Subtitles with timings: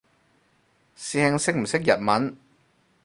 [0.95, 2.35] 師兄識唔識日文？